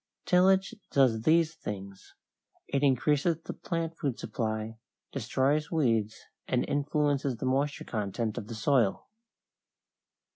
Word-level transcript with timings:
Tillage 0.25 0.73
does 0.91 1.21
these 1.25 1.53
things: 1.53 2.15
it 2.67 2.81
increases 2.81 3.37
the 3.43 3.53
plant 3.53 3.95
food 3.99 4.17
supply, 4.17 4.79
destroys 5.11 5.69
weeds, 5.69 6.21
and 6.47 6.67
influences 6.67 7.35
the 7.37 7.45
moisture 7.45 7.85
content 7.85 8.35
of 8.39 8.47
the 8.47 8.55
soil. 8.55 9.07